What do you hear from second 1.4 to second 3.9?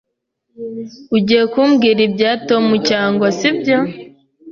kumbwira ibya Tom cyangwa sibyo?